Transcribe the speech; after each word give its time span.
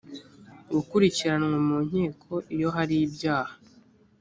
gukurikiranwa 0.73 1.57
mu 1.67 1.77
nkiko 1.87 2.33
iyo 2.55 2.69
hari 2.75 2.95
ibyaha 3.05 3.53